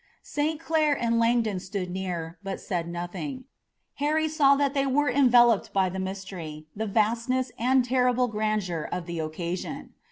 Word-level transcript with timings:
St. 0.23 0.59
Clair 0.59 0.97
and 0.99 1.19
Langdon 1.19 1.59
stood 1.59 1.91
near, 1.91 2.39
but 2.41 2.59
said 2.59 2.87
nothing. 2.87 3.43
Harry 3.97 4.27
saw 4.27 4.55
that 4.55 4.73
they 4.73 4.87
were 4.87 5.11
enveloped 5.11 5.71
by 5.73 5.89
the 5.89 5.99
mystery, 5.99 6.65
the 6.75 6.87
vastness 6.87 7.51
and 7.59 7.83
the 7.85 7.89
terrible 7.89 8.27
grandeur 8.27 8.89
of 8.91 9.05
the 9.05 9.19
occasion. 9.19 9.93